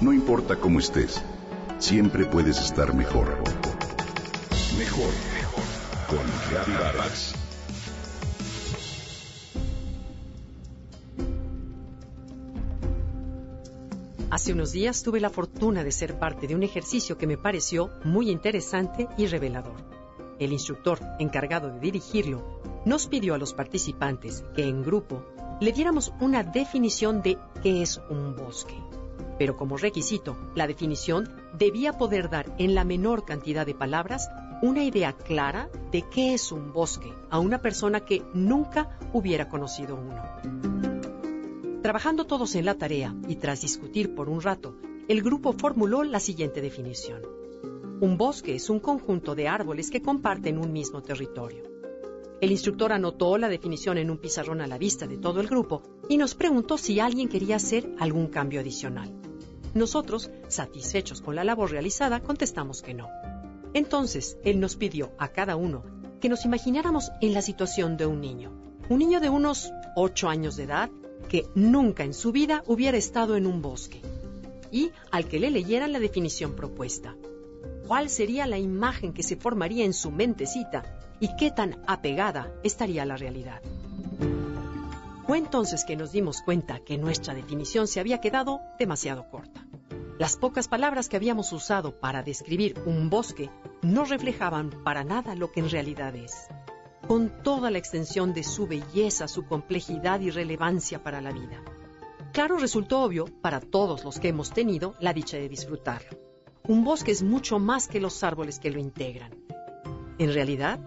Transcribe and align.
No 0.00 0.14
importa 0.14 0.56
cómo 0.56 0.78
estés, 0.78 1.22
siempre 1.78 2.24
puedes 2.24 2.58
estar 2.58 2.94
mejor. 2.94 3.36
Mejor, 4.78 5.10
mejor. 5.34 5.64
Con 6.08 6.50
Reavivadas. 6.50 7.34
Hace 14.30 14.54
unos 14.54 14.72
días 14.72 15.02
tuve 15.02 15.20
la 15.20 15.28
fortuna 15.28 15.84
de 15.84 15.92
ser 15.92 16.18
parte 16.18 16.46
de 16.46 16.54
un 16.54 16.62
ejercicio 16.62 17.18
que 17.18 17.26
me 17.26 17.36
pareció 17.36 17.90
muy 18.02 18.30
interesante 18.30 19.06
y 19.18 19.26
revelador. 19.26 19.84
El 20.38 20.54
instructor 20.54 20.98
encargado 21.18 21.74
de 21.74 21.80
dirigirlo 21.80 22.62
nos 22.86 23.06
pidió 23.06 23.34
a 23.34 23.38
los 23.38 23.52
participantes 23.52 24.44
que 24.56 24.66
en 24.66 24.82
grupo 24.82 25.26
le 25.60 25.72
diéramos 25.72 26.10
una 26.20 26.42
definición 26.42 27.20
de 27.20 27.36
qué 27.62 27.82
es 27.82 28.00
un 28.08 28.34
bosque 28.34 28.74
pero 29.40 29.56
como 29.56 29.78
requisito, 29.78 30.36
la 30.54 30.66
definición 30.66 31.26
debía 31.58 31.94
poder 31.94 32.28
dar 32.28 32.54
en 32.58 32.74
la 32.74 32.84
menor 32.84 33.24
cantidad 33.24 33.64
de 33.64 33.72
palabras 33.72 34.28
una 34.60 34.84
idea 34.84 35.14
clara 35.14 35.70
de 35.90 36.02
qué 36.10 36.34
es 36.34 36.52
un 36.52 36.74
bosque 36.74 37.10
a 37.30 37.38
una 37.38 37.62
persona 37.62 38.00
que 38.00 38.22
nunca 38.34 38.98
hubiera 39.14 39.48
conocido 39.48 39.96
uno. 39.96 41.80
Trabajando 41.82 42.26
todos 42.26 42.54
en 42.54 42.66
la 42.66 42.74
tarea 42.74 43.16
y 43.28 43.36
tras 43.36 43.62
discutir 43.62 44.14
por 44.14 44.28
un 44.28 44.42
rato, 44.42 44.76
el 45.08 45.22
grupo 45.22 45.54
formuló 45.54 46.04
la 46.04 46.20
siguiente 46.20 46.60
definición. 46.60 47.22
Un 48.02 48.18
bosque 48.18 48.56
es 48.56 48.68
un 48.68 48.78
conjunto 48.78 49.34
de 49.34 49.48
árboles 49.48 49.90
que 49.90 50.02
comparten 50.02 50.58
un 50.58 50.70
mismo 50.70 51.02
territorio. 51.02 51.64
El 52.42 52.50
instructor 52.50 52.92
anotó 52.92 53.38
la 53.38 53.48
definición 53.48 53.96
en 53.96 54.10
un 54.10 54.18
pizarrón 54.18 54.60
a 54.60 54.66
la 54.66 54.76
vista 54.76 55.06
de 55.06 55.16
todo 55.16 55.40
el 55.40 55.48
grupo 55.48 55.80
y 56.10 56.18
nos 56.18 56.34
preguntó 56.34 56.76
si 56.76 57.00
alguien 57.00 57.30
quería 57.30 57.56
hacer 57.56 57.90
algún 57.98 58.26
cambio 58.26 58.60
adicional. 58.60 59.19
Nosotros, 59.74 60.30
satisfechos 60.48 61.20
con 61.20 61.36
la 61.36 61.44
labor 61.44 61.70
realizada, 61.70 62.20
contestamos 62.20 62.82
que 62.82 62.94
no. 62.94 63.08
Entonces, 63.72 64.36
él 64.44 64.58
nos 64.58 64.76
pidió 64.76 65.12
a 65.18 65.28
cada 65.28 65.56
uno 65.56 65.84
que 66.20 66.28
nos 66.28 66.44
imagináramos 66.44 67.10
en 67.20 67.34
la 67.34 67.42
situación 67.42 67.96
de 67.96 68.06
un 68.06 68.20
niño. 68.20 68.52
Un 68.88 68.98
niño 68.98 69.20
de 69.20 69.30
unos 69.30 69.72
ocho 69.94 70.28
años 70.28 70.56
de 70.56 70.64
edad 70.64 70.90
que 71.28 71.46
nunca 71.54 72.02
en 72.02 72.14
su 72.14 72.32
vida 72.32 72.64
hubiera 72.66 72.96
estado 72.96 73.36
en 73.36 73.46
un 73.46 73.62
bosque. 73.62 74.02
Y 74.72 74.90
al 75.10 75.26
que 75.26 75.38
le 75.38 75.50
leyeran 75.50 75.92
la 75.92 76.00
definición 76.00 76.54
propuesta. 76.54 77.16
¿Cuál 77.86 78.10
sería 78.10 78.46
la 78.46 78.58
imagen 78.58 79.12
que 79.12 79.22
se 79.22 79.36
formaría 79.36 79.84
en 79.84 79.92
su 79.92 80.10
mentecita 80.10 80.82
y 81.20 81.28
qué 81.36 81.50
tan 81.50 81.82
apegada 81.86 82.52
estaría 82.62 83.04
la 83.04 83.16
realidad? 83.16 83.62
Fue 85.30 85.38
entonces 85.38 85.84
que 85.84 85.94
nos 85.94 86.10
dimos 86.10 86.42
cuenta 86.42 86.80
que 86.80 86.98
nuestra 86.98 87.34
definición 87.34 87.86
se 87.86 88.00
había 88.00 88.20
quedado 88.20 88.62
demasiado 88.80 89.30
corta. 89.30 89.64
Las 90.18 90.36
pocas 90.36 90.66
palabras 90.66 91.08
que 91.08 91.16
habíamos 91.16 91.52
usado 91.52 92.00
para 92.00 92.24
describir 92.24 92.82
un 92.84 93.10
bosque 93.10 93.48
no 93.80 94.04
reflejaban 94.04 94.70
para 94.82 95.04
nada 95.04 95.36
lo 95.36 95.52
que 95.52 95.60
en 95.60 95.70
realidad 95.70 96.16
es, 96.16 96.48
con 97.06 97.44
toda 97.44 97.70
la 97.70 97.78
extensión 97.78 98.34
de 98.34 98.42
su 98.42 98.66
belleza, 98.66 99.28
su 99.28 99.46
complejidad 99.46 100.18
y 100.18 100.30
relevancia 100.30 101.04
para 101.04 101.20
la 101.20 101.30
vida. 101.30 101.62
Claro, 102.32 102.58
resultó 102.58 103.00
obvio 103.00 103.26
para 103.40 103.60
todos 103.60 104.02
los 104.02 104.18
que 104.18 104.30
hemos 104.30 104.50
tenido 104.50 104.96
la 104.98 105.12
dicha 105.12 105.36
de 105.36 105.48
disfrutarlo. 105.48 106.18
Un 106.64 106.82
bosque 106.82 107.12
es 107.12 107.22
mucho 107.22 107.60
más 107.60 107.86
que 107.86 108.00
los 108.00 108.24
árboles 108.24 108.58
que 108.58 108.72
lo 108.72 108.80
integran. 108.80 109.30
En 110.18 110.34
realidad, 110.34 110.80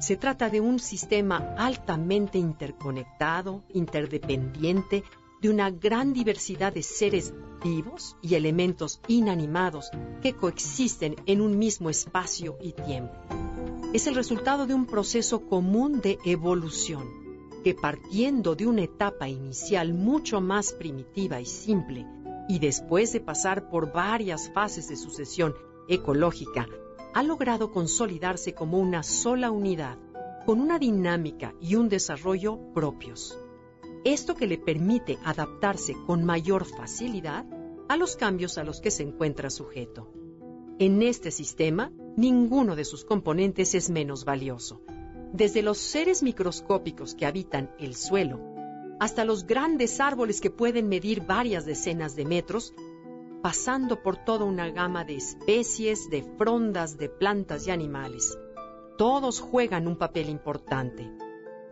se 0.00 0.16
trata 0.16 0.48
de 0.48 0.60
un 0.60 0.78
sistema 0.78 1.54
altamente 1.56 2.38
interconectado, 2.38 3.64
interdependiente, 3.74 5.02
de 5.40 5.50
una 5.50 5.70
gran 5.70 6.12
diversidad 6.12 6.72
de 6.72 6.82
seres 6.82 7.32
vivos 7.62 8.16
y 8.22 8.34
elementos 8.34 9.00
inanimados 9.06 9.90
que 10.20 10.34
coexisten 10.34 11.16
en 11.26 11.40
un 11.40 11.58
mismo 11.58 11.90
espacio 11.90 12.56
y 12.60 12.72
tiempo. 12.72 13.14
Es 13.92 14.06
el 14.06 14.14
resultado 14.14 14.66
de 14.66 14.74
un 14.74 14.86
proceso 14.86 15.46
común 15.46 16.00
de 16.00 16.18
evolución 16.24 17.08
que 17.64 17.74
partiendo 17.74 18.54
de 18.54 18.66
una 18.66 18.82
etapa 18.82 19.28
inicial 19.28 19.94
mucho 19.94 20.40
más 20.40 20.72
primitiva 20.72 21.40
y 21.40 21.46
simple 21.46 22.06
y 22.48 22.58
después 22.58 23.12
de 23.12 23.20
pasar 23.20 23.68
por 23.68 23.92
varias 23.92 24.50
fases 24.52 24.88
de 24.88 24.96
sucesión 24.96 25.54
ecológica 25.88 26.66
ha 27.18 27.22
logrado 27.24 27.72
consolidarse 27.72 28.54
como 28.54 28.78
una 28.78 29.02
sola 29.02 29.50
unidad, 29.50 29.98
con 30.46 30.60
una 30.60 30.78
dinámica 30.78 31.52
y 31.60 31.74
un 31.74 31.88
desarrollo 31.88 32.72
propios. 32.72 33.36
Esto 34.04 34.36
que 34.36 34.46
le 34.46 34.56
permite 34.56 35.18
adaptarse 35.24 35.96
con 36.06 36.22
mayor 36.22 36.64
facilidad 36.64 37.44
a 37.88 37.96
los 37.96 38.14
cambios 38.14 38.56
a 38.56 38.62
los 38.62 38.80
que 38.80 38.92
se 38.92 39.02
encuentra 39.02 39.50
sujeto. 39.50 40.12
En 40.78 41.02
este 41.02 41.32
sistema, 41.32 41.90
ninguno 42.16 42.76
de 42.76 42.84
sus 42.84 43.04
componentes 43.04 43.74
es 43.74 43.90
menos 43.90 44.24
valioso. 44.24 44.80
Desde 45.32 45.62
los 45.62 45.78
seres 45.78 46.22
microscópicos 46.22 47.16
que 47.16 47.26
habitan 47.26 47.74
el 47.80 47.96
suelo, 47.96 48.38
hasta 49.00 49.24
los 49.24 49.44
grandes 49.44 49.98
árboles 49.98 50.40
que 50.40 50.50
pueden 50.52 50.88
medir 50.88 51.26
varias 51.26 51.66
decenas 51.66 52.14
de 52.14 52.26
metros, 52.26 52.74
pasando 53.42 54.02
por 54.02 54.16
toda 54.16 54.44
una 54.44 54.70
gama 54.70 55.04
de 55.04 55.16
especies, 55.16 56.10
de 56.10 56.22
frondas, 56.36 56.96
de 56.98 57.08
plantas 57.08 57.66
y 57.66 57.70
animales. 57.70 58.38
Todos 58.96 59.40
juegan 59.40 59.86
un 59.86 59.96
papel 59.96 60.28
importante. 60.28 61.08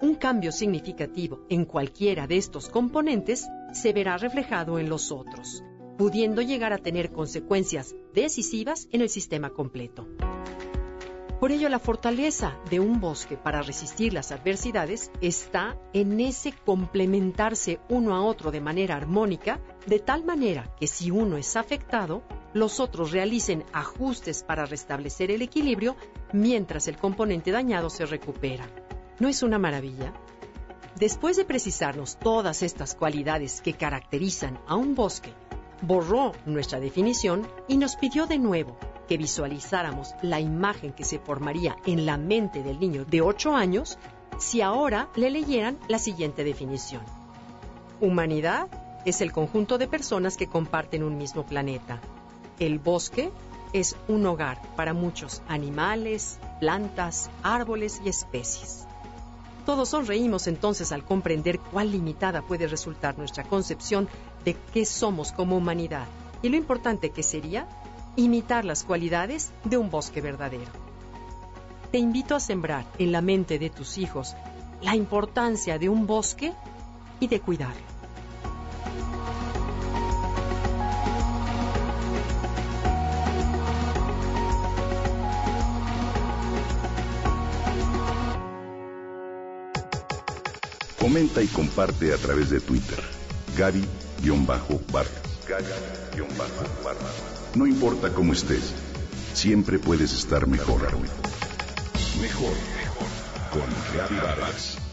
Un 0.00 0.14
cambio 0.14 0.52
significativo 0.52 1.40
en 1.48 1.64
cualquiera 1.64 2.26
de 2.26 2.36
estos 2.36 2.68
componentes 2.68 3.48
se 3.72 3.92
verá 3.92 4.18
reflejado 4.18 4.78
en 4.78 4.88
los 4.88 5.10
otros, 5.10 5.64
pudiendo 5.96 6.42
llegar 6.42 6.72
a 6.72 6.78
tener 6.78 7.10
consecuencias 7.10 7.94
decisivas 8.12 8.88
en 8.92 9.00
el 9.00 9.08
sistema 9.08 9.50
completo. 9.50 10.06
Por 11.40 11.52
ello, 11.52 11.68
la 11.68 11.78
fortaleza 11.78 12.56
de 12.70 12.80
un 12.80 12.98
bosque 12.98 13.36
para 13.36 13.60
resistir 13.60 14.14
las 14.14 14.32
adversidades 14.32 15.10
está 15.20 15.76
en 15.92 16.18
ese 16.18 16.52
complementarse 16.52 17.78
uno 17.90 18.14
a 18.14 18.22
otro 18.22 18.50
de 18.50 18.62
manera 18.62 18.96
armónica, 18.96 19.60
de 19.84 19.98
tal 19.98 20.24
manera 20.24 20.74
que 20.80 20.86
si 20.86 21.10
uno 21.10 21.36
es 21.36 21.54
afectado, 21.56 22.22
los 22.54 22.80
otros 22.80 23.12
realicen 23.12 23.64
ajustes 23.74 24.44
para 24.44 24.64
restablecer 24.64 25.30
el 25.30 25.42
equilibrio 25.42 25.94
mientras 26.32 26.88
el 26.88 26.96
componente 26.96 27.50
dañado 27.50 27.90
se 27.90 28.06
recupera. 28.06 28.66
¿No 29.18 29.28
es 29.28 29.42
una 29.42 29.58
maravilla? 29.58 30.14
Después 30.98 31.36
de 31.36 31.44
precisarnos 31.44 32.18
todas 32.18 32.62
estas 32.62 32.94
cualidades 32.94 33.60
que 33.60 33.74
caracterizan 33.74 34.58
a 34.66 34.76
un 34.76 34.94
bosque, 34.94 35.34
borró 35.82 36.32
nuestra 36.46 36.80
definición 36.80 37.46
y 37.68 37.76
nos 37.76 37.96
pidió 37.96 38.26
de 38.26 38.38
nuevo 38.38 38.78
que 39.06 39.16
visualizáramos 39.16 40.14
la 40.22 40.40
imagen 40.40 40.92
que 40.92 41.04
se 41.04 41.18
formaría 41.18 41.76
en 41.86 42.06
la 42.06 42.16
mente 42.16 42.62
del 42.62 42.80
niño 42.80 43.04
de 43.04 43.20
8 43.20 43.54
años 43.54 43.98
si 44.38 44.60
ahora 44.60 45.08
le 45.16 45.30
leyeran 45.30 45.78
la 45.88 45.98
siguiente 45.98 46.44
definición. 46.44 47.02
Humanidad 48.00 48.68
es 49.04 49.20
el 49.20 49.32
conjunto 49.32 49.78
de 49.78 49.88
personas 49.88 50.36
que 50.36 50.48
comparten 50.48 51.02
un 51.02 51.16
mismo 51.16 51.46
planeta. 51.46 52.00
El 52.58 52.78
bosque 52.78 53.30
es 53.72 53.96
un 54.08 54.26
hogar 54.26 54.60
para 54.76 54.92
muchos 54.92 55.42
animales, 55.48 56.38
plantas, 56.60 57.30
árboles 57.42 58.00
y 58.04 58.08
especies. 58.08 58.86
Todos 59.64 59.88
sonreímos 59.90 60.46
entonces 60.46 60.92
al 60.92 61.04
comprender 61.04 61.58
cuán 61.58 61.90
limitada 61.90 62.42
puede 62.42 62.68
resultar 62.68 63.18
nuestra 63.18 63.44
concepción 63.44 64.08
de 64.44 64.54
qué 64.72 64.84
somos 64.84 65.32
como 65.32 65.56
humanidad 65.56 66.06
y 66.42 66.48
lo 66.48 66.56
importante 66.56 67.10
que 67.10 67.22
sería 67.22 67.66
imitar 68.16 68.64
las 68.64 68.84
cualidades 68.84 69.52
de 69.64 69.76
un 69.76 69.90
bosque 69.90 70.20
verdadero. 70.20 70.70
Te 71.92 71.98
invito 71.98 72.34
a 72.34 72.40
sembrar 72.40 72.84
en 72.98 73.12
la 73.12 73.20
mente 73.20 73.58
de 73.58 73.70
tus 73.70 73.98
hijos 73.98 74.34
la 74.82 74.96
importancia 74.96 75.78
de 75.78 75.88
un 75.88 76.06
bosque 76.06 76.52
y 77.20 77.28
de 77.28 77.40
cuidarlo. 77.40 77.96
Comenta 90.98 91.40
y 91.40 91.46
comparte 91.46 92.12
a 92.12 92.16
través 92.16 92.50
de 92.50 92.60
Twitter. 92.60 92.98
Gaby-Vargas. 93.56 95.25
No 97.54 97.66
importa 97.66 98.12
cómo 98.12 98.32
estés, 98.32 98.72
siempre 99.34 99.78
puedes 99.78 100.12
estar 100.12 100.46
mejor. 100.46 100.82
Mejor, 102.20 102.52
mejor. 102.76 103.06
Con 103.50 104.16
Vargas. 104.22 104.85